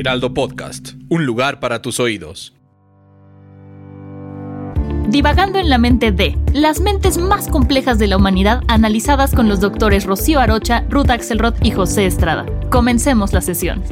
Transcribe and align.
Heraldo 0.00 0.32
Podcast, 0.32 0.94
un 1.10 1.26
lugar 1.26 1.60
para 1.60 1.82
tus 1.82 2.00
oídos. 2.00 2.56
Divagando 5.10 5.58
en 5.58 5.68
la 5.68 5.76
mente 5.76 6.10
de 6.10 6.38
las 6.54 6.80
mentes 6.80 7.18
más 7.18 7.48
complejas 7.48 7.98
de 7.98 8.06
la 8.06 8.16
humanidad 8.16 8.62
analizadas 8.66 9.34
con 9.34 9.46
los 9.46 9.60
doctores 9.60 10.06
Rocío 10.06 10.40
Arocha, 10.40 10.86
Ruth 10.88 11.10
Axelrod 11.10 11.52
y 11.62 11.72
José 11.72 12.06
Estrada. 12.06 12.46
Comencemos 12.70 13.34
la 13.34 13.42
sesión. 13.42 13.82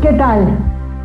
¿Qué 0.00 0.14
tal? 0.14 0.48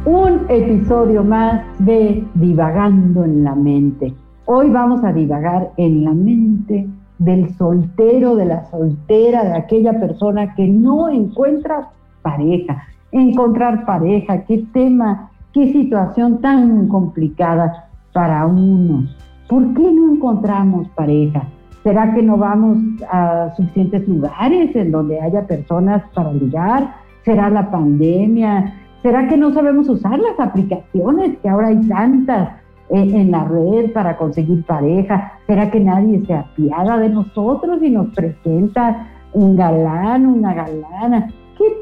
Un 0.05 0.45
episodio 0.47 1.21
más 1.21 1.65
de 1.79 2.23
Divagando 2.35 3.25
en 3.25 3.43
la 3.43 3.55
mente. 3.55 4.13
Hoy 4.45 4.69
vamos 4.69 5.03
a 5.03 5.11
divagar 5.11 5.73
en 5.75 6.05
la 6.05 6.13
mente 6.13 6.87
del 7.19 7.53
soltero, 7.57 8.37
de 8.37 8.45
la 8.45 8.71
soltera, 8.71 9.43
de 9.43 9.57
aquella 9.57 9.99
persona 9.99 10.55
que 10.55 10.65
no 10.65 11.09
encuentra 11.09 11.89
pareja. 12.21 12.87
Encontrar 13.11 13.85
pareja, 13.85 14.45
qué 14.45 14.65
tema, 14.73 15.31
qué 15.53 15.71
situación 15.73 16.39
tan 16.39 16.87
complicada 16.87 17.89
para 18.13 18.45
unos. 18.45 19.15
¿Por 19.49 19.73
qué 19.73 19.91
no 19.91 20.13
encontramos 20.13 20.87
pareja? 20.89 21.43
¿Será 21.83 22.13
que 22.13 22.21
no 22.21 22.37
vamos 22.37 22.77
a 23.11 23.49
suficientes 23.57 24.07
lugares 24.07 24.75
en 24.75 24.91
donde 24.91 25.19
haya 25.19 25.45
personas 25.47 26.03
para 26.13 26.31
ligar? 26.31 26.95
¿Será 27.25 27.49
la 27.49 27.69
pandemia? 27.69 28.73
¿Será 29.01 29.27
que 29.27 29.35
no 29.35 29.51
sabemos 29.51 29.89
usar 29.89 30.19
las 30.19 30.39
aplicaciones 30.39 31.37
que 31.39 31.49
ahora 31.49 31.69
hay 31.69 31.81
tantas 31.87 32.49
eh, 32.89 33.11
en 33.13 33.31
la 33.31 33.45
red 33.45 33.91
para 33.93 34.15
conseguir 34.15 34.63
pareja? 34.63 35.33
¿Será 35.47 35.71
que 35.71 35.79
nadie 35.79 36.23
se 36.25 36.35
apiada 36.35 36.99
de 36.99 37.09
nosotros 37.09 37.81
y 37.81 37.89
nos 37.89 38.13
presenta 38.13 39.07
un 39.33 39.55
galán, 39.55 40.27
una 40.27 40.53
galana? 40.53 41.29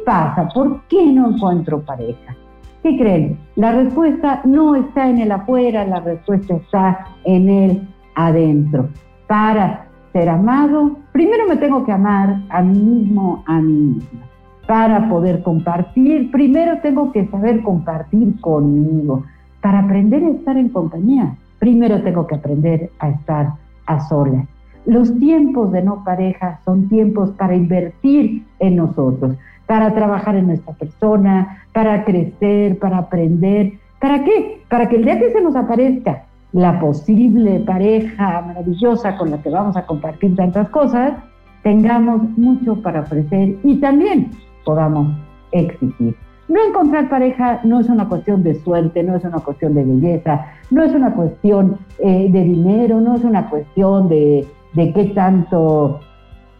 ¿Qué 0.09 0.15
pasa? 0.15 0.49
¿Por 0.55 0.81
qué 0.87 1.05
no 1.05 1.29
encuentro 1.29 1.81
pareja? 1.81 2.35
¿Qué 2.81 2.97
creen? 2.97 3.37
La 3.55 3.73
respuesta 3.73 4.41
no 4.43 4.73
está 4.73 5.07
en 5.07 5.19
el 5.19 5.31
afuera, 5.31 5.85
la 5.85 5.99
respuesta 5.99 6.55
está 6.55 7.05
en 7.25 7.47
el 7.47 7.87
adentro. 8.15 8.89
Para 9.27 9.85
ser 10.11 10.29
amado, 10.29 10.97
primero 11.11 11.47
me 11.47 11.57
tengo 11.57 11.85
que 11.85 11.91
amar 11.91 12.41
a 12.49 12.63
mí 12.63 12.79
mismo, 12.79 13.43
a 13.45 13.61
mí 13.61 13.71
misma. 13.71 14.25
Para 14.65 15.07
poder 15.07 15.43
compartir, 15.43 16.31
primero 16.31 16.79
tengo 16.81 17.11
que 17.11 17.27
saber 17.27 17.61
compartir 17.61 18.41
conmigo. 18.41 19.25
Para 19.61 19.77
aprender 19.77 20.23
a 20.23 20.29
estar 20.29 20.57
en 20.57 20.69
compañía, 20.69 21.35
primero 21.59 22.01
tengo 22.01 22.25
que 22.25 22.33
aprender 22.33 22.89
a 22.97 23.09
estar 23.09 23.53
a 23.85 23.99
solas. 24.09 24.47
Los 24.85 25.17
tiempos 25.19 25.71
de 25.71 25.83
no 25.83 26.03
pareja 26.03 26.59
son 26.65 26.87
tiempos 26.89 27.31
para 27.31 27.55
invertir 27.55 28.45
en 28.59 28.75
nosotros 28.75 29.35
para 29.69 29.93
trabajar 29.93 30.35
en 30.35 30.47
nuestra 30.47 30.73
persona, 30.73 31.59
para 31.73 32.03
crecer, 32.03 32.79
para 32.79 32.97
aprender. 32.97 33.73
¿Para 34.01 34.23
qué? 34.23 34.63
Para 34.67 34.89
que 34.89 34.95
el 34.95 35.05
día 35.05 35.19
que 35.19 35.31
se 35.31 35.41
nos 35.41 35.55
aparezca 35.55 36.23
la 36.53 36.79
posible 36.79 37.59
pareja 37.59 38.41
maravillosa 38.47 39.15
con 39.15 39.29
la 39.29 39.37
que 39.43 39.51
vamos 39.51 39.77
a 39.77 39.85
compartir 39.85 40.35
tantas 40.35 40.69
cosas, 40.69 41.13
tengamos 41.61 42.35
mucho 42.35 42.81
para 42.81 43.01
ofrecer 43.01 43.57
y 43.63 43.75
también 43.79 44.31
podamos 44.65 45.15
exigir. 45.51 46.15
No 46.47 46.59
encontrar 46.67 47.07
pareja 47.07 47.59
no 47.63 47.79
es 47.79 47.89
una 47.89 48.09
cuestión 48.09 48.41
de 48.41 48.55
suerte, 48.55 49.03
no 49.03 49.17
es 49.17 49.23
una 49.23 49.37
cuestión 49.37 49.75
de 49.75 49.83
belleza, 49.83 50.47
no 50.71 50.83
es 50.83 50.95
una 50.95 51.13
cuestión 51.13 51.77
eh, 51.99 52.27
de 52.31 52.43
dinero, 52.43 52.99
no 53.01 53.17
es 53.17 53.23
una 53.23 53.51
cuestión 53.51 54.09
de, 54.09 54.47
de 54.73 54.93
qué 54.93 55.05
tanto 55.05 55.99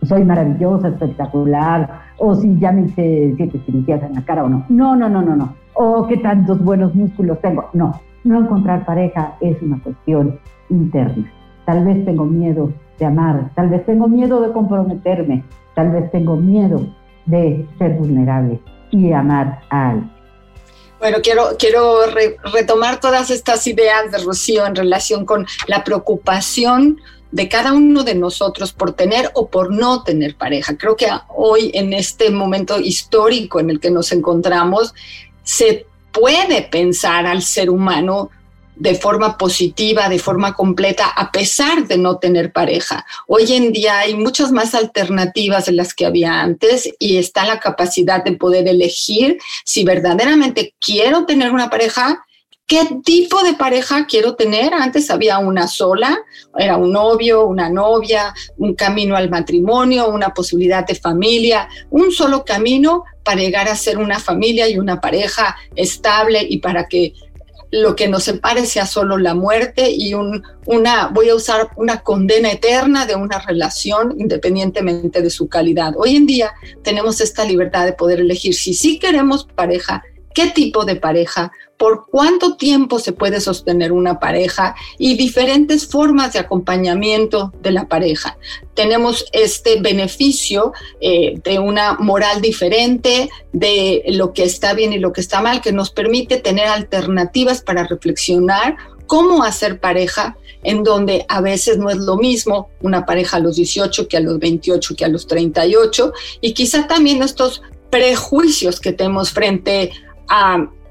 soy 0.03 0.23
maravillosa, 0.23 0.89
espectacular, 0.89 2.01
o 2.17 2.35
si 2.35 2.57
ya 2.59 2.71
me 2.71 2.83
hice 2.83 3.33
siete 3.35 3.61
cirugías 3.65 4.01
en 4.03 4.13
la 4.13 4.23
cara 4.23 4.43
o 4.43 4.49
no. 4.49 4.65
No, 4.69 4.95
no, 4.95 5.09
no, 5.09 5.21
no, 5.21 5.35
no. 5.35 5.55
O 5.73 6.07
qué 6.07 6.17
tantos 6.17 6.63
buenos 6.63 6.95
músculos 6.95 7.39
tengo. 7.41 7.69
No, 7.73 7.99
no 8.23 8.39
encontrar 8.39 8.85
pareja 8.85 9.35
es 9.41 9.61
una 9.61 9.81
cuestión 9.81 10.39
interna. 10.69 11.31
Tal 11.65 11.85
vez 11.85 12.03
tengo 12.05 12.25
miedo 12.25 12.71
de 12.97 13.05
amar, 13.05 13.51
tal 13.55 13.69
vez 13.69 13.85
tengo 13.85 14.07
miedo 14.07 14.41
de 14.41 14.51
comprometerme, 14.51 15.43
tal 15.75 15.91
vez 15.91 16.11
tengo 16.11 16.35
miedo 16.35 16.85
de 17.25 17.67
ser 17.77 17.93
vulnerable 17.93 18.59
y 18.91 19.11
amar 19.11 19.61
a 19.69 19.91
alguien. 19.91 20.11
Bueno, 20.99 21.19
quiero, 21.23 21.43
quiero 21.57 21.99
retomar 22.53 22.99
todas 22.99 23.29
estas 23.31 23.65
ideas 23.67 24.11
de 24.11 24.17
Rocío 24.17 24.65
en 24.65 24.75
relación 24.75 25.25
con 25.25 25.45
la 25.67 25.83
preocupación 25.85 26.97
de 27.31 27.47
cada 27.47 27.73
uno 27.73 28.03
de 28.03 28.15
nosotros 28.15 28.73
por 28.73 28.93
tener 28.93 29.31
o 29.35 29.49
por 29.49 29.71
no 29.71 30.03
tener 30.03 30.35
pareja. 30.35 30.77
Creo 30.77 30.95
que 30.95 31.07
hoy, 31.35 31.71
en 31.73 31.93
este 31.93 32.29
momento 32.29 32.79
histórico 32.79 33.59
en 33.59 33.69
el 33.69 33.79
que 33.79 33.91
nos 33.91 34.11
encontramos, 34.11 34.93
se 35.43 35.85
puede 36.11 36.63
pensar 36.63 37.25
al 37.25 37.41
ser 37.41 37.69
humano 37.69 38.29
de 38.79 38.95
forma 38.95 39.37
positiva, 39.37 40.07
de 40.07 40.19
forma 40.19 40.53
completa, 40.53 41.09
a 41.09 41.31
pesar 41.31 41.85
de 41.85 41.97
no 41.97 42.17
tener 42.17 42.53
pareja. 42.53 43.05
Hoy 43.27 43.51
en 43.51 43.73
día 43.73 43.99
hay 43.99 44.15
muchas 44.15 44.53
más 44.53 44.73
alternativas 44.73 45.65
de 45.65 45.73
las 45.73 45.93
que 45.93 46.05
había 46.05 46.39
antes 46.39 46.89
y 46.97 47.17
está 47.17 47.45
la 47.45 47.59
capacidad 47.59 48.23
de 48.23 48.31
poder 48.31 48.69
elegir 48.69 49.37
si 49.65 49.83
verdaderamente 49.83 50.75
quiero 50.79 51.25
tener 51.25 51.51
una 51.51 51.69
pareja 51.69 52.25
¿Qué 52.69 52.87
tipo 53.03 53.41
de 53.41 53.55
pareja 53.55 54.05
quiero 54.05 54.35
tener? 54.35 54.75
Antes 54.75 55.09
había 55.09 55.39
una 55.39 55.67
sola, 55.67 56.19
era 56.55 56.77
un 56.77 56.91
novio, 56.91 57.47
una 57.47 57.67
novia, 57.67 58.31
un 58.57 58.75
camino 58.75 59.15
al 59.15 59.27
matrimonio, 59.27 60.07
una 60.07 60.35
posibilidad 60.35 60.85
de 60.85 60.93
familia, 60.93 61.67
un 61.89 62.11
solo 62.11 62.45
camino 62.45 63.05
para 63.23 63.41
llegar 63.41 63.67
a 63.67 63.75
ser 63.75 63.97
una 63.97 64.19
familia 64.19 64.69
y 64.69 64.77
una 64.77 65.01
pareja 65.01 65.57
estable 65.75 66.45
y 66.47 66.59
para 66.59 66.87
que 66.87 67.15
lo 67.71 67.95
que 67.95 68.07
nos 68.07 68.25
separe 68.25 68.67
sea 68.67 68.85
solo 68.85 69.17
la 69.17 69.33
muerte 69.33 69.89
y 69.89 70.13
un, 70.13 70.43
una, 70.67 71.07
voy 71.07 71.29
a 71.29 71.35
usar 71.35 71.71
una 71.75 72.01
condena 72.01 72.51
eterna 72.51 73.07
de 73.07 73.15
una 73.15 73.39
relación 73.39 74.13
independientemente 74.19 75.23
de 75.23 75.31
su 75.31 75.49
calidad. 75.49 75.95
Hoy 75.97 76.15
en 76.15 76.27
día 76.27 76.53
tenemos 76.83 77.19
esta 77.19 77.45
libertad 77.45 77.85
de 77.85 77.93
poder 77.93 78.19
elegir 78.19 78.53
si 78.53 78.75
sí 78.75 78.99
queremos 78.99 79.45
pareja, 79.55 80.03
qué 80.39 80.47
tipo 80.51 80.85
de 80.85 80.95
pareja, 80.95 81.51
por 81.75 82.05
cuánto 82.09 82.55
tiempo 82.55 82.97
se 82.99 83.11
puede 83.11 83.41
sostener 83.41 83.91
una 83.91 84.21
pareja 84.21 84.73
y 84.97 85.17
diferentes 85.17 85.85
formas 85.85 86.31
de 86.31 86.39
acompañamiento 86.39 87.51
de 87.61 87.71
la 87.71 87.89
pareja. 87.89 88.37
Tenemos 88.73 89.25
este 89.33 89.81
beneficio 89.81 90.71
eh, 91.01 91.41
de 91.43 91.59
una 91.59 91.95
moral 91.95 92.39
diferente, 92.39 93.29
de 93.51 94.01
lo 94.07 94.31
que 94.31 94.43
está 94.43 94.73
bien 94.73 94.93
y 94.93 94.99
lo 94.99 95.11
que 95.11 95.19
está 95.19 95.41
mal, 95.41 95.59
que 95.59 95.73
nos 95.73 95.89
permite 95.89 96.37
tener 96.37 96.67
alternativas 96.67 97.61
para 97.61 97.83
reflexionar 97.83 98.77
cómo 99.07 99.43
hacer 99.43 99.81
pareja, 99.81 100.37
en 100.63 100.83
donde 100.83 101.25
a 101.27 101.41
veces 101.41 101.79
no 101.79 101.89
es 101.89 101.97
lo 101.97 102.15
mismo 102.15 102.69
una 102.79 103.05
pareja 103.05 103.37
a 103.37 103.39
los 103.41 103.57
18 103.57 104.07
que 104.07 104.15
a 104.15 104.21
los 104.21 104.39
28 104.39 104.95
que 104.95 105.03
a 105.03 105.09
los 105.09 105.27
38, 105.27 106.13
y 106.39 106.53
quizá 106.53 106.87
también 106.87 107.21
estos 107.23 107.61
prejuicios 107.89 108.79
que 108.79 108.93
tenemos 108.93 109.31
frente 109.31 109.91
a 109.91 110.08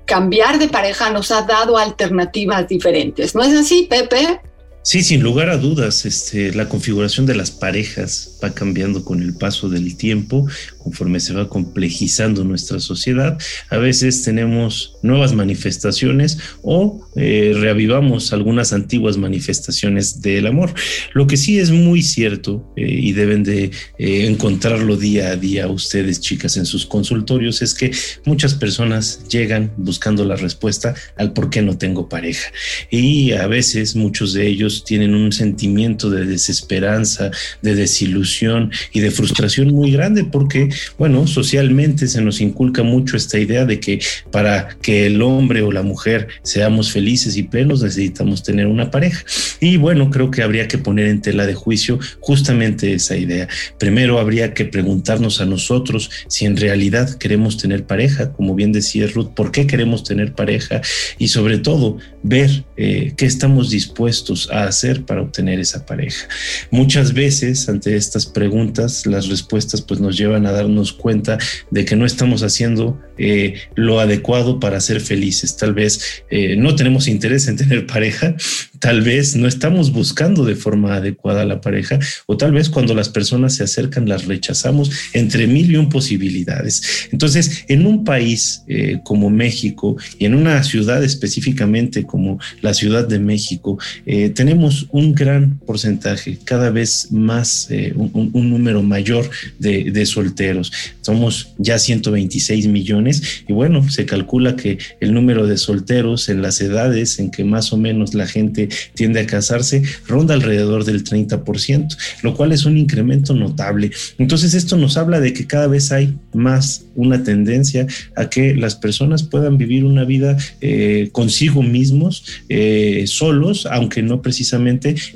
cambiar 0.05 0.59
de 0.59 0.69
pareja 0.69 1.11
nos 1.11 1.31
ha 1.31 1.43
dado 1.43 1.77
alternativas 1.77 2.67
diferentes. 2.67 3.35
¿No 3.35 3.43
es 3.43 3.55
así, 3.55 3.87
Pepe? 3.89 4.41
Sí, 4.89 5.03
sin 5.03 5.23
lugar 5.23 5.51
a 5.51 5.59
dudas, 5.59 6.07
este, 6.07 6.55
la 6.55 6.71
configuración 6.71 7.27
de 7.27 7.35
las 7.35 7.51
parejas 7.51 8.39
va 8.43 8.55
cambiando 8.55 9.05
con 9.05 9.23
el 9.23 9.35
paso 9.35 9.69
del 9.69 9.99
tiempo, 9.99 10.47
conforme 10.79 11.21
se 11.21 11.35
va 11.35 11.51
complejizando 11.51 12.43
nuestra 12.43 12.81
sociedad. 12.81 13.37
A 13.69 13.77
veces 13.77 14.23
tenemos 14.23 14.97
nuevas 15.03 15.35
manifestaciones 15.35 16.39
o 16.63 17.07
eh, 17.17 17.53
reavivamos 17.55 18.33
algunas 18.33 18.73
antiguas 18.73 19.19
manifestaciones 19.19 20.23
del 20.23 20.47
amor. 20.47 20.73
Lo 21.13 21.27
que 21.27 21.37
sí 21.37 21.59
es 21.59 21.71
muy 21.71 22.01
cierto 22.01 22.73
eh, 22.75 22.89
y 22.89 23.13
deben 23.13 23.43
de 23.43 23.65
eh, 23.99 24.27
encontrarlo 24.27 24.97
día 24.97 25.33
a 25.33 25.37
día 25.37 25.69
ustedes, 25.69 26.23
chicas, 26.23 26.57
en 26.57 26.65
sus 26.65 26.87
consultorios, 26.87 27.61
es 27.61 27.75
que 27.75 27.91
muchas 28.25 28.55
personas 28.55 29.23
llegan 29.29 29.71
buscando 29.77 30.25
la 30.25 30.37
respuesta 30.37 30.95
al 31.19 31.35
por 31.35 31.51
qué 31.51 31.61
no 31.61 31.77
tengo 31.77 32.09
pareja. 32.09 32.51
Y 32.91 33.33
a 33.33 33.47
veces 33.47 33.95
muchos 33.95 34.33
de 34.33 34.47
ellos 34.47 34.78
tienen 34.85 35.15
un 35.15 35.33
sentimiento 35.33 36.11
de 36.11 36.25
desesperanza, 36.25 37.31
de 37.63 37.75
desilusión 37.75 38.71
y 38.93 39.01
de 39.01 39.11
frustración 39.11 39.69
muy 39.73 39.93
grande 39.93 40.25
porque, 40.25 40.69
bueno, 40.99 41.27
socialmente 41.27 42.07
se 42.07 42.21
nos 42.21 42.41
inculca 42.41 42.83
mucho 42.83 43.17
esta 43.17 43.39
idea 43.39 43.65
de 43.65 43.81
que 43.81 44.01
para 44.31 44.77
que 44.83 45.07
el 45.07 45.23
hombre 45.23 45.63
o 45.63 45.73
la 45.73 45.83
mujer 45.83 46.29
seamos 46.43 46.93
felices 46.93 47.37
y 47.37 47.43
plenos 47.43 47.83
necesitamos 47.83 48.43
tener 48.43 48.67
una 48.67 48.91
pareja. 48.91 49.25
Y 49.61 49.77
bueno, 49.77 50.11
creo 50.11 50.31
que 50.31 50.43
habría 50.43 50.69
que 50.69 50.79
poner 50.79 51.07
en 51.07 51.21
tela 51.21 51.47
de 51.47 51.55
juicio 51.55 51.99
justamente 52.21 52.95
esa 52.95 53.17
idea. 53.17 53.49
Primero 53.79 54.19
habría 54.19 54.55
que 54.55 54.65
preguntarnos 54.65 55.41
a 55.41 55.47
nosotros 55.47 56.11
si 56.29 56.45
en 56.45 56.57
realidad 56.57 57.17
queremos 57.19 57.57
tener 57.57 57.85
pareja, 57.85 58.33
como 58.33 58.55
bien 58.55 58.73
decía 58.73 59.07
Ruth, 59.07 59.31
por 59.35 59.53
qué 59.53 59.67
queremos 59.67 60.05
tener 60.05 60.33
pareja 60.33 60.81
y 61.19 61.29
sobre 61.29 61.59
todo 61.59 61.99
ver 62.23 62.65
eh, 62.77 63.13
qué 63.17 63.27
estamos 63.27 63.71
dispuestos 63.71 64.49
a 64.51 64.58
hacer 64.65 65.05
para 65.05 65.23
obtener 65.23 65.61
esa 65.61 65.85
pareja. 65.85 66.29
Muchas 66.71 67.13
veces 67.13 67.69
ante 67.69 67.97
estas 67.97 68.27
preguntas 68.27 69.07
las 69.07 69.29
respuestas 69.29 69.83
pues 69.83 70.01
nos 70.01 70.17
llevan 70.17 70.47
a 70.47 70.53
darnos 70.53 70.93
cuenta 70.93 71.39
de 71.71 71.85
que 71.85 71.97
no 71.97 72.07
estamos 72.07 72.43
haciendo 72.43 73.01
eh, 73.19 73.55
lo 73.75 74.01
adecuado 74.01 74.61
para 74.61 74.81
ser 74.81 75.01
felices. 75.01 75.57
Tal 75.57 75.75
vez 75.75 76.25
eh, 76.31 76.57
no 76.57 76.77
tenemos 76.77 77.09
interés 77.09 77.49
en 77.49 77.57
tener 77.57 77.87
pareja, 77.87 78.37
tal 78.79 79.03
vez 79.03 79.35
no 79.35 79.49
estamos 79.49 79.93
buscando 79.93 80.45
de 80.45 80.55
forma 80.55 80.95
adecuada 80.95 81.45
la 81.45 81.61
pareja 81.61 81.99
o 82.27 82.37
tal 82.37 82.53
vez 82.53 82.69
cuando 82.69 82.95
las 82.95 83.09
personas 83.09 83.55
se 83.57 83.65
acercan 83.65 84.09
las 84.09 84.27
rechazamos 84.27 84.91
entre 85.13 85.47
mil 85.47 85.71
y 85.71 85.77
un 85.77 85.89
posibilidades. 85.89 87.09
Entonces, 87.13 87.65
en 87.69 87.87
un 87.87 88.05
país 88.05 88.63
eh, 88.69 89.01
como 89.05 89.31
México 89.31 89.97
y 90.19 90.25
en 90.27 90.35
una 90.35 90.63
ciudad 90.63 91.03
específicamente 91.03 92.05
como 92.05 92.39
la 92.61 92.75
Ciudad 92.75 93.07
de 93.07 93.19
México, 93.19 93.79
eh, 94.07 94.31
tenemos 94.49 94.87
un 94.93 95.15
gran 95.15 95.59
porcentaje, 95.59 96.39
cada 96.43 96.71
vez 96.71 97.13
más, 97.13 97.67
eh, 97.71 97.93
un, 97.95 98.31
número 98.49 98.83
mayor 98.83 99.29
de, 99.59 100.07
solteros. 100.07 100.73
Somos 101.03 101.53
ya 101.59 101.79
126 101.79 102.67
millones 102.69 103.45
y 103.47 103.53
bueno, 103.53 103.91
se 103.91 104.07
calcula 104.07 104.57
que 104.57 104.79
el 105.01 105.13
número 105.13 105.47
de 105.47 105.59
solteros 105.59 106.31
en 106.31 106.41
las 106.41 106.63
edades 106.63 107.19
en 107.19 107.31
que 107.31 107.45
más 107.45 107.75
o 107.75 107.77
menos 107.77 108.15
la 108.15 108.27
gente 108.27 108.71
tiende 108.95 109.21
a 109.21 109.27
casarse 109.27 109.83
ronda 110.07 110.33
alrededor 110.33 110.87
del 110.87 111.05
30%, 111.05 111.99
lo 112.23 112.35
cual 112.35 112.53
es 112.53 112.65
un 112.65 112.79
incremento 112.79 113.35
notable. 113.35 113.91
Entonces 114.17 114.55
esto 114.55 114.79
nos 114.79 114.97
habla 114.97 115.21
de 115.21 115.35
que 115.35 115.47
cada 115.47 115.67
vez 115.67 115.93
hay 115.93 116.17
más 116.33 116.87
una 116.95 117.23
tendencia 117.23 117.87
a 118.17 118.31
que 118.31 118.55
las 118.57 118.77
personas 118.77 119.23
puedan 119.25 119.59
vivir 119.59 119.85
una 119.85 120.05
vida 120.05 120.39
eh, 120.63 121.11
consigo 121.13 121.63
mismos, 121.63 122.25
eh, 122.49 123.05
solos, 123.07 123.67
aunque 123.71 124.03
no 124.03 124.23
precisamente 124.23 124.38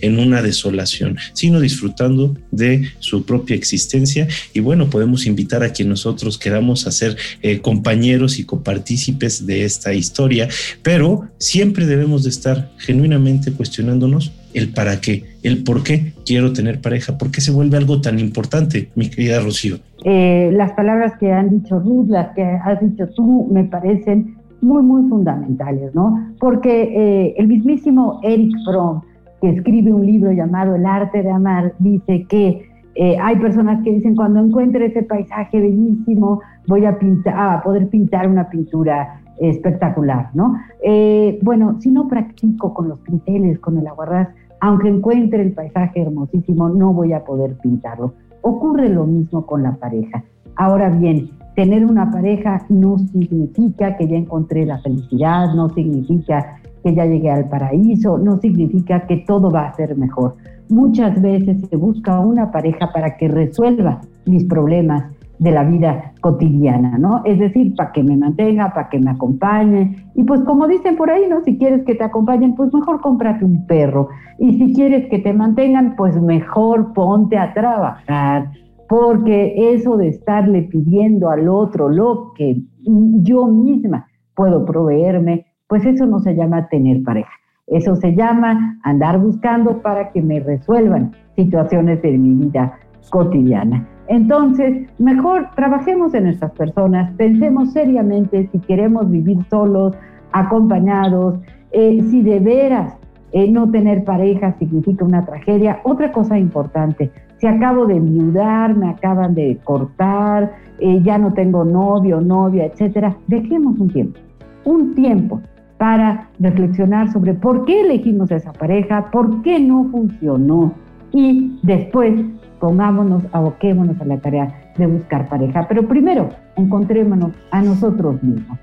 en 0.01 0.19
una 0.19 0.43
desolación, 0.43 1.17
sino 1.33 1.61
disfrutando 1.61 2.37
de 2.51 2.89
su 2.99 3.25
propia 3.25 3.57
existencia. 3.57 4.29
Y 4.53 4.61
bueno, 4.61 4.91
podemos 4.91 5.27
invitar 5.27 5.63
a 5.63 5.71
quien 5.71 5.89
nosotros 5.89 6.39
queramos 6.39 6.87
a 6.87 6.91
ser 6.91 7.17
eh, 7.43 7.61
compañeros 7.61 8.39
y 8.39 8.45
copartícipes 8.45 9.47
de 9.47 9.65
esta 9.65 9.95
historia, 9.95 10.49
pero 10.83 11.29
siempre 11.39 11.87
debemos 11.87 12.25
de 12.25 12.31
estar 12.31 12.73
genuinamente 12.79 13.53
cuestionándonos 13.53 14.33
el 14.55 14.73
para 14.73 15.01
qué, 15.01 15.25
el 15.43 15.65
por 15.65 15.83
qué 15.83 16.13
quiero 16.27 16.53
tener 16.53 16.81
pareja, 16.81 17.17
por 17.17 17.31
qué 17.31 17.41
se 17.41 17.53
vuelve 17.53 17.77
algo 17.77 18.01
tan 18.01 18.19
importante, 18.19 18.91
mi 18.95 19.09
querida 19.09 19.41
Rocío. 19.41 19.79
Eh, 20.05 20.51
las 20.53 20.73
palabras 20.73 21.15
que 21.19 21.33
han 21.33 21.51
dicho 21.51 21.79
Ruth, 21.79 22.09
las 22.09 22.35
que 22.35 22.43
has 22.43 22.81
dicho 22.81 23.09
tú, 23.17 23.49
me 23.53 23.65
parecen 23.65 24.37
muy, 24.61 24.83
muy 24.83 25.09
fundamentales, 25.09 25.95
¿no? 25.95 26.35
Porque 26.39 26.83
eh, 26.83 27.35
el 27.37 27.49
mismísimo 27.49 28.21
Eric 28.23 28.53
Fromm, 28.65 29.03
que 29.43 29.50
escribe 29.50 29.93
un 29.93 30.06
libro 30.06 30.31
llamado 30.31 30.77
El 30.77 30.87
arte 30.87 31.21
de 31.21 31.31
amar, 31.31 31.75
dice 31.81 32.27
que 32.29 32.65
eh, 32.94 33.17
hay 33.21 33.37
personas 33.37 33.83
que 33.83 33.91
dicen, 33.91 34.15
cuando 34.15 34.39
encuentre 34.39 34.87
ese 34.87 35.03
paisaje 35.03 35.61
bellísimo, 35.61 36.41
voy 36.69 36.85
a, 36.85 36.97
pintar, 36.97 37.35
a 37.37 37.61
poder 37.61 37.89
pintar 37.89 38.29
una 38.29 38.49
pintura 38.49 39.21
espectacular, 39.41 40.31
¿no? 40.35 40.55
Eh, 40.85 41.41
bueno, 41.43 41.81
si 41.81 41.91
no 41.91 42.06
practico 42.06 42.73
con 42.73 42.89
los 42.89 43.00
pinceles, 43.00 43.59
con 43.59 43.79
el 43.79 43.87
aguarrás, 43.89 44.29
aunque 44.61 44.89
encuentre 44.89 45.43
el 45.43 45.53
paisaje 45.53 46.03
hermosísimo, 46.03 46.69
no 46.69 46.93
voy 46.93 47.12
a 47.12 47.25
poder 47.25 47.56
pintarlo. 47.61 48.15
Ocurre 48.43 48.88
lo 48.91 49.06
mismo 49.06 49.45
con 49.45 49.65
la 49.65 49.73
pareja. 49.73 50.23
Ahora 50.55 50.88
bien, 50.88 51.31
tener 51.56 51.85
una 51.85 52.12
pareja 52.12 52.65
no 52.69 52.97
significa 52.99 53.97
que 53.97 54.06
ya 54.06 54.17
encontré 54.17 54.65
la 54.67 54.79
felicidad, 54.79 55.53
no 55.55 55.69
significa 55.71 56.61
que 56.82 56.94
ya 56.94 57.06
llegué 57.06 57.31
al 57.31 57.49
paraíso, 57.49 58.19
no 58.19 58.38
significa 58.40 59.06
que 59.06 59.19
todo 59.19 59.50
va 59.50 59.67
a 59.67 59.75
ser 59.75 59.96
mejor. 59.96 60.37
Muchas 60.69 61.20
veces 61.20 61.61
se 61.69 61.76
busca 61.76 62.20
una 62.20 62.50
pareja 62.50 62.93
para 62.93 63.17
que 63.17 63.29
resuelva 63.29 64.00
mis 64.26 64.44
problemas, 64.44 65.05
de 65.43 65.50
la 65.50 65.64
vida 65.64 66.12
cotidiana, 66.20 66.99
¿no? 66.99 67.23
Es 67.25 67.37
decir, 67.40 67.75
para 67.75 67.90
que 67.90 68.05
me 68.05 68.17
mantenga, 68.17 68.73
para 68.73 68.88
que 68.88 69.00
me 69.00 69.11
acompañe. 69.11 69.96
Y 70.14 70.23
pues 70.23 70.40
como 70.43 70.69
dicen 70.69 70.96
por 70.96 71.11
ahí, 71.11 71.26
¿no? 71.29 71.43
Si 71.43 71.58
quieres 71.58 71.84
que 71.84 71.96
te 71.96 72.05
acompañen, 72.05 72.55
pues 72.55 72.73
mejor 72.73 73.00
cómprate 73.00 73.44
un 73.44 73.67
perro. 73.67 74.08
Y 74.38 74.52
si 74.52 74.73
quieres 74.73 75.08
que 75.08 75.19
te 75.19 75.32
mantengan, 75.32 75.96
pues 75.96 76.20
mejor 76.23 76.93
ponte 76.93 77.38
a 77.38 77.52
trabajar. 77.55 78.52
Porque 78.88 79.75
eso 79.75 79.96
de 79.96 80.08
estarle 80.08 80.62
pidiendo 80.62 81.28
al 81.28 81.49
otro 81.49 81.88
lo 81.88 82.32
que 82.35 82.62
yo 82.85 83.46
misma 83.46 84.06
puedo 84.37 84.64
proveerme, 84.64 85.46
pues 85.73 85.87
eso 85.87 86.05
no 86.05 86.19
se 86.21 86.35
llama 86.35 86.69
tener 86.69 87.03
pareja. 87.03 87.33
Eso 87.67 87.97
se 87.97 88.15
llama 88.15 88.79
andar 88.83 89.19
buscando 89.19 89.81
para 89.81 90.13
que 90.13 90.21
me 90.21 90.39
resuelvan 90.39 91.13
situaciones 91.35 92.03
de 92.03 92.13
mi 92.19 92.45
vida 92.45 92.79
cotidiana. 93.09 93.89
Entonces, 94.09 94.87
mejor 94.99 95.49
trabajemos 95.57 96.13
en 96.13 96.25
nuestras 96.25 96.53
personas, 96.53 97.11
pensemos 97.13 97.73
seriamente 97.73 98.51
si 98.53 98.59
queremos 98.59 99.11
vivir 99.11 99.39
solos, 99.49 99.97
acompañados, 100.33 101.41
eh, 101.71 102.03
si 102.11 102.21
de 102.21 102.39
veras 102.39 102.95
eh, 103.33 103.51
no 103.51 103.71
tener 103.71 104.05
pareja 104.05 104.55
significa 104.59 105.07
una 105.07 105.25
tragedia. 105.25 105.81
Otra 105.85 106.13
cosa 106.13 106.39
importante, 106.39 107.11
si 107.39 107.47
acabo 107.47 107.87
de 107.87 107.97
enviudar, 107.97 108.77
me 108.77 108.91
acaban 108.91 109.35
de 109.35 109.59
cortar, 109.65 110.53
eh, 110.81 111.01
ya 111.03 111.17
no 111.17 111.33
tengo 111.33 111.65
novio, 111.65 112.21
novia, 112.21 112.67
etcétera, 112.67 113.17
dejemos 113.27 113.79
un 113.79 113.89
tiempo, 113.89 114.21
un 114.67 114.95
tiempo 114.95 115.41
para 115.82 116.29
reflexionar 116.38 117.11
sobre 117.12 117.34
por 117.34 117.64
qué 117.64 117.81
elegimos 117.81 118.31
esa 118.31 118.52
pareja, 118.52 119.11
por 119.11 119.43
qué 119.43 119.58
no 119.58 119.88
funcionó 119.90 120.73
y 121.11 121.58
después 121.64 122.14
pongámonos, 122.61 123.25
aboquémonos 123.32 124.00
a 124.00 124.05
la 124.05 124.17
tarea 124.19 124.73
de 124.79 124.87
buscar 124.87 125.29
pareja. 125.29 125.67
Pero 125.69 125.88
primero, 125.88 126.29
encontrémonos 126.55 127.33
a 127.50 127.62
nosotros 127.62 128.23
mismos. 128.23 128.61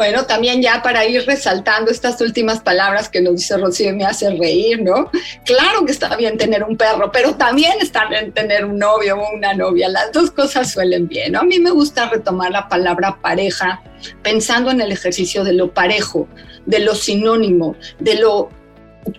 Bueno, 0.00 0.24
también 0.24 0.62
ya 0.62 0.80
para 0.82 1.04
ir 1.04 1.26
resaltando 1.26 1.90
estas 1.90 2.18
últimas 2.22 2.60
palabras 2.60 3.10
que 3.10 3.20
nos 3.20 3.36
dice 3.36 3.58
Rocío 3.58 3.94
me 3.94 4.06
hace 4.06 4.30
reír, 4.30 4.82
¿no? 4.82 5.10
Claro 5.44 5.84
que 5.84 5.92
está 5.92 6.16
bien 6.16 6.38
tener 6.38 6.64
un 6.64 6.78
perro, 6.78 7.12
pero 7.12 7.34
también 7.34 7.74
está 7.82 8.06
bien 8.08 8.32
tener 8.32 8.64
un 8.64 8.78
novio 8.78 9.18
o 9.18 9.36
una 9.36 9.52
novia. 9.52 9.90
Las 9.90 10.10
dos 10.10 10.30
cosas 10.30 10.72
suelen 10.72 11.06
bien, 11.06 11.32
¿no? 11.32 11.40
A 11.40 11.44
mí 11.44 11.58
me 11.58 11.70
gusta 11.70 12.08
retomar 12.08 12.50
la 12.50 12.66
palabra 12.66 13.18
pareja 13.20 13.82
pensando 14.22 14.70
en 14.70 14.80
el 14.80 14.90
ejercicio 14.90 15.44
de 15.44 15.52
lo 15.52 15.74
parejo, 15.74 16.26
de 16.64 16.78
lo 16.78 16.94
sinónimo, 16.94 17.76
de 17.98 18.14
lo 18.14 18.48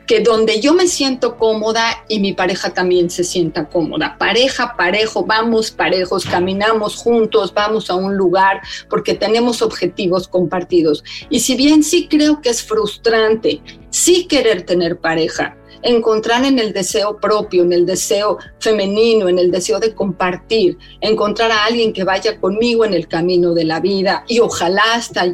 que 0.05 0.21
donde 0.21 0.59
yo 0.61 0.73
me 0.73 0.87
siento 0.87 1.37
cómoda 1.37 2.03
y 2.07 2.19
mi 2.19 2.33
pareja 2.33 2.73
también 2.73 3.09
se 3.09 3.23
sienta 3.23 3.67
cómoda. 3.67 4.17
Pareja, 4.17 4.75
parejo, 4.77 5.25
vamos 5.25 5.71
parejos, 5.71 6.25
caminamos 6.25 6.95
juntos, 6.95 7.53
vamos 7.53 7.89
a 7.89 7.95
un 7.95 8.15
lugar 8.15 8.61
porque 8.89 9.13
tenemos 9.13 9.61
objetivos 9.61 10.27
compartidos. 10.27 11.03
Y 11.29 11.39
si 11.39 11.55
bien 11.55 11.83
sí 11.83 12.07
creo 12.07 12.41
que 12.41 12.49
es 12.49 12.61
frustrante, 12.63 13.61
sí 13.89 14.25
querer 14.25 14.63
tener 14.63 14.99
pareja, 14.99 15.57
encontrar 15.83 16.45
en 16.45 16.59
el 16.59 16.73
deseo 16.73 17.17
propio, 17.19 17.63
en 17.63 17.73
el 17.73 17.85
deseo 17.85 18.37
femenino, 18.59 19.27
en 19.29 19.39
el 19.39 19.51
deseo 19.51 19.79
de 19.79 19.93
compartir, 19.93 20.77
encontrar 20.99 21.51
a 21.51 21.65
alguien 21.65 21.93
que 21.93 22.03
vaya 22.03 22.39
conmigo 22.39 22.85
en 22.85 22.93
el 22.93 23.07
camino 23.07 23.53
de 23.53 23.65
la 23.65 23.79
vida 23.79 24.23
y 24.27 24.39
ojalá 24.39 24.83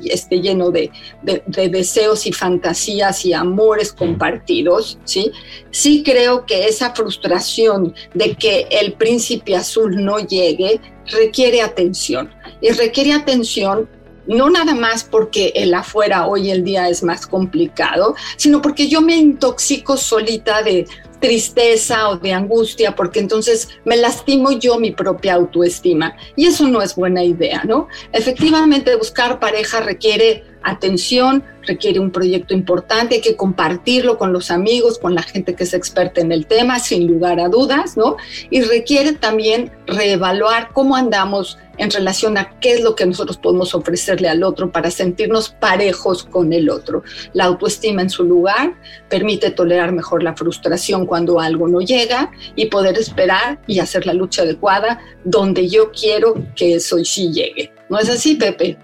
esté 0.05 0.41
lleno 0.41 0.71
de, 0.71 0.91
deseos 1.23 2.25
y 2.25 2.31
fantasías 2.31 3.25
y 3.25 3.33
amores 3.33 3.93
compartidos, 3.93 4.99
¿sí? 5.03 5.31
Sí 5.71 6.03
creo 6.03 6.45
que 6.45 6.67
esa 6.67 6.93
frustración 6.93 7.93
de 8.13 8.35
que 8.35 8.67
el 8.71 8.93
príncipe 8.93 9.55
azul 9.55 10.03
no 10.03 10.19
llegue 10.19 10.79
requiere 11.11 11.61
atención 11.61 12.29
y 12.61 12.71
requiere 12.71 13.13
atención 13.13 13.89
no 14.27 14.49
nada 14.49 14.73
más 14.75 15.03
porque 15.03 15.51
el 15.55 15.73
afuera 15.73 16.27
hoy 16.27 16.51
el 16.51 16.63
día 16.63 16.89
es 16.89 17.03
más 17.03 17.25
complicado, 17.25 18.15
sino 18.35 18.61
porque 18.61 18.87
yo 18.87 19.01
me 19.01 19.15
intoxico 19.15 19.97
solita 19.97 20.61
de 20.61 20.85
tristeza 21.19 22.09
o 22.09 22.17
de 22.17 22.33
angustia, 22.33 22.95
porque 22.95 23.19
entonces 23.19 23.69
me 23.85 23.97
lastimo 23.97 24.51
yo 24.51 24.79
mi 24.79 24.91
propia 24.91 25.33
autoestima. 25.35 26.15
Y 26.35 26.45
eso 26.45 26.67
no 26.67 26.81
es 26.81 26.95
buena 26.95 27.23
idea, 27.23 27.63
¿no? 27.63 27.87
Efectivamente, 28.11 28.95
buscar 28.95 29.39
pareja 29.39 29.79
requiere 29.79 30.43
atención, 30.63 31.43
requiere 31.63 31.99
un 31.99 32.11
proyecto 32.11 32.53
importante, 32.53 33.15
hay 33.15 33.21
que 33.21 33.35
compartirlo 33.35 34.17
con 34.17 34.33
los 34.33 34.51
amigos, 34.51 34.99
con 34.99 35.15
la 35.15 35.21
gente 35.21 35.55
que 35.55 35.63
es 35.63 35.73
experta 35.73 36.21
en 36.21 36.31
el 36.31 36.47
tema, 36.47 36.79
sin 36.79 37.07
lugar 37.07 37.39
a 37.39 37.49
dudas, 37.49 37.97
¿no? 37.97 38.17
Y 38.49 38.61
requiere 38.61 39.13
también 39.13 39.71
reevaluar 39.85 40.69
cómo 40.73 40.95
andamos 40.95 41.57
en 41.77 41.91
relación 41.91 42.37
a 42.37 42.59
qué 42.59 42.73
es 42.73 42.81
lo 42.81 42.95
que 42.95 43.05
nosotros 43.05 43.37
podemos 43.37 43.75
ofrecerle 43.75 44.29
al 44.29 44.43
otro 44.43 44.71
para 44.71 44.91
sentirnos 44.91 45.49
parejos 45.49 46.23
con 46.23 46.51
el 46.53 46.69
otro. 46.69 47.03
La 47.33 47.45
autoestima 47.45 48.01
en 48.01 48.09
su 48.09 48.23
lugar 48.23 48.73
permite 49.09 49.51
tolerar 49.51 49.91
mejor 49.91 50.23
la 50.23 50.35
frustración 50.35 51.05
cuando 51.05 51.39
algo 51.39 51.67
no 51.67 51.81
llega 51.81 52.31
y 52.55 52.65
poder 52.67 52.97
esperar 52.97 53.59
y 53.67 53.79
hacer 53.79 54.05
la 54.05 54.13
lucha 54.13 54.41
adecuada 54.41 54.99
donde 55.23 55.67
yo 55.67 55.91
quiero 55.91 56.35
que 56.55 56.75
eso 56.75 56.97
sí 57.03 57.31
llegue. 57.31 57.71
¿No 57.89 57.99
es 57.99 58.09
así, 58.09 58.35
Pepe? 58.35 58.77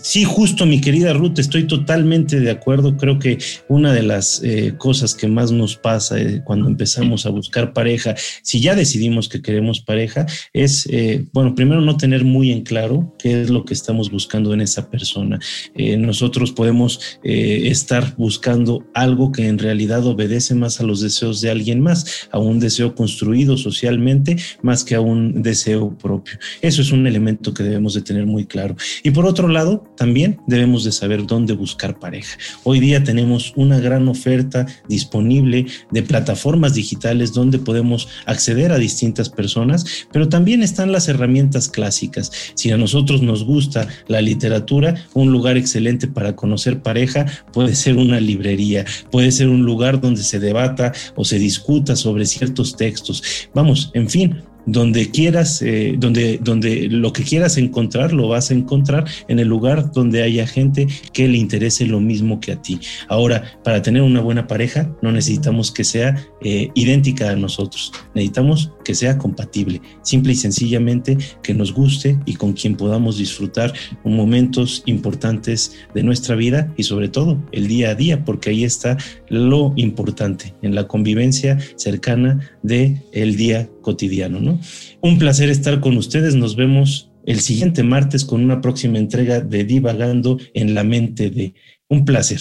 Sí, 0.00 0.22
justo, 0.22 0.64
mi 0.64 0.80
querida 0.80 1.12
Ruth, 1.12 1.40
estoy 1.40 1.64
totalmente 1.64 2.38
de 2.38 2.52
acuerdo. 2.52 2.96
Creo 2.96 3.18
que 3.18 3.38
una 3.66 3.92
de 3.92 4.04
las 4.04 4.40
eh, 4.44 4.74
cosas 4.78 5.12
que 5.12 5.26
más 5.26 5.50
nos 5.50 5.76
pasa 5.76 6.20
eh, 6.20 6.40
cuando 6.44 6.68
empezamos 6.68 7.26
a 7.26 7.30
buscar 7.30 7.72
pareja, 7.72 8.14
si 8.42 8.60
ya 8.60 8.76
decidimos 8.76 9.28
que 9.28 9.42
queremos 9.42 9.80
pareja, 9.80 10.24
es, 10.52 10.86
eh, 10.90 11.26
bueno, 11.32 11.56
primero 11.56 11.80
no 11.80 11.96
tener 11.96 12.24
muy 12.24 12.52
en 12.52 12.62
claro 12.62 13.12
qué 13.18 13.42
es 13.42 13.50
lo 13.50 13.64
que 13.64 13.74
estamos 13.74 14.08
buscando 14.08 14.54
en 14.54 14.60
esa 14.60 14.88
persona. 14.88 15.40
nosotros 15.76 16.52
podemos 16.52 17.18
estar 17.24 18.14
buscando 18.16 18.86
algo 18.94 19.32
que 19.32 19.48
en 19.48 19.58
realidad 19.58 20.06
obedece 20.06 20.54
más 20.54 20.80
a 20.80 20.84
los 20.84 21.00
deseos 21.00 21.40
de 21.40 21.50
alguien 21.50 21.80
más, 21.80 22.28
a 22.30 22.38
un 22.38 22.60
deseo 22.60 22.94
construido 22.94 23.56
socialmente, 23.56 24.36
más 24.62 24.84
que 24.84 24.94
a 24.94 25.00
un 25.00 25.42
deseo 25.42 25.96
propio. 25.98 26.38
Eso 26.62 26.82
es 26.82 26.92
un 26.92 27.06
elemento 27.06 27.52
que 27.52 27.64
debemos 27.64 27.94
de 27.94 28.02
tener 28.02 28.26
muy 28.26 28.46
claro. 28.46 28.76
Y 29.02 29.10
por 29.10 29.26
otro 29.26 29.48
lado, 29.48 29.87
también 29.98 30.40
debemos 30.46 30.84
de 30.84 30.92
saber 30.92 31.26
dónde 31.26 31.54
buscar 31.54 31.98
pareja. 31.98 32.38
Hoy 32.62 32.78
día 32.78 33.02
tenemos 33.02 33.52
una 33.56 33.80
gran 33.80 34.06
oferta 34.06 34.64
disponible 34.88 35.66
de 35.90 36.02
plataformas 36.02 36.74
digitales 36.74 37.32
donde 37.32 37.58
podemos 37.58 38.08
acceder 38.24 38.70
a 38.70 38.78
distintas 38.78 39.28
personas, 39.28 39.84
pero 40.12 40.28
también 40.28 40.62
están 40.62 40.92
las 40.92 41.08
herramientas 41.08 41.68
clásicas. 41.68 42.30
Si 42.54 42.70
a 42.70 42.76
nosotros 42.76 43.22
nos 43.22 43.44
gusta 43.44 43.88
la 44.06 44.20
literatura, 44.20 44.94
un 45.14 45.32
lugar 45.32 45.56
excelente 45.56 46.06
para 46.06 46.36
conocer 46.36 46.80
pareja 46.80 47.26
puede 47.52 47.74
ser 47.74 47.96
una 47.96 48.20
librería, 48.20 48.84
puede 49.10 49.32
ser 49.32 49.48
un 49.48 49.64
lugar 49.64 50.00
donde 50.00 50.22
se 50.22 50.38
debata 50.38 50.92
o 51.16 51.24
se 51.24 51.40
discuta 51.40 51.96
sobre 51.96 52.24
ciertos 52.24 52.76
textos. 52.76 53.48
Vamos, 53.52 53.90
en 53.94 54.08
fin, 54.08 54.42
donde 54.68 55.10
quieras, 55.10 55.62
eh, 55.62 55.96
donde, 55.98 56.38
donde 56.42 56.88
lo 56.90 57.10
que 57.12 57.22
quieras 57.22 57.56
encontrar, 57.56 58.12
lo 58.12 58.28
vas 58.28 58.50
a 58.50 58.54
encontrar 58.54 59.06
en 59.26 59.38
el 59.38 59.48
lugar 59.48 59.92
donde 59.92 60.22
haya 60.22 60.46
gente 60.46 60.86
que 61.14 61.26
le 61.26 61.38
interese 61.38 61.86
lo 61.86 62.00
mismo 62.00 62.38
que 62.38 62.52
a 62.52 62.60
ti. 62.60 62.78
Ahora, 63.08 63.44
para 63.64 63.80
tener 63.80 64.02
una 64.02 64.20
buena 64.20 64.46
pareja, 64.46 64.94
no 65.00 65.10
necesitamos 65.10 65.72
que 65.72 65.84
sea 65.84 66.16
eh, 66.42 66.68
idéntica 66.74 67.30
a 67.30 67.36
nosotros, 67.36 67.92
necesitamos 68.14 68.70
que 68.84 68.94
sea 68.94 69.16
compatible, 69.16 69.80
simple 70.02 70.32
y 70.32 70.36
sencillamente 70.36 71.16
que 71.42 71.54
nos 71.54 71.72
guste 71.72 72.18
y 72.26 72.34
con 72.34 72.52
quien 72.52 72.76
podamos 72.76 73.16
disfrutar 73.16 73.72
momentos 74.04 74.82
importantes 74.84 75.76
de 75.94 76.02
nuestra 76.02 76.36
vida 76.36 76.72
y 76.76 76.82
sobre 76.82 77.08
todo 77.08 77.42
el 77.52 77.68
día 77.68 77.90
a 77.90 77.94
día, 77.94 78.22
porque 78.22 78.50
ahí 78.50 78.64
está 78.64 78.98
lo 79.28 79.72
importante 79.76 80.54
en 80.60 80.74
la 80.74 80.86
convivencia 80.86 81.58
cercana 81.76 82.38
de 82.62 83.02
el 83.12 83.36
día 83.36 83.68
cotidiano, 83.88 84.38
¿no? 84.38 84.60
Un 85.00 85.18
placer 85.18 85.48
estar 85.48 85.80
con 85.80 85.96
ustedes. 85.96 86.34
Nos 86.34 86.56
vemos 86.56 87.10
el 87.24 87.40
siguiente 87.40 87.82
martes 87.82 88.26
con 88.26 88.44
una 88.44 88.60
próxima 88.60 88.98
entrega 88.98 89.40
de 89.40 89.64
Divagando 89.64 90.36
en 90.52 90.74
la 90.74 90.84
mente 90.84 91.30
de. 91.30 91.54
Un 91.88 92.04
placer. 92.04 92.40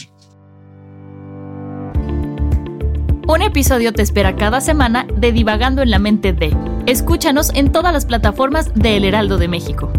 Un 3.30 3.42
episodio 3.42 3.94
te 3.94 4.02
espera 4.02 4.36
cada 4.36 4.60
semana 4.60 5.08
de 5.18 5.32
Divagando 5.32 5.82
en 5.82 5.90
la 5.90 6.00
mente 6.00 6.34
de. 6.34 6.54
Escúchanos 6.86 7.52
en 7.56 7.72
todas 7.72 7.94
las 7.94 8.06
plataformas 8.06 8.74
de 8.76 8.98
El 8.98 9.06
Heraldo 9.06 9.38
de 9.38 9.48
México. 9.48 9.90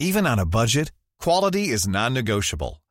Even 0.00 0.26
on 0.26 0.40
a 0.40 0.44
budget, 0.44 0.90
quality 1.20 1.68
is 1.68 1.86
non-negotiable. 1.86 2.79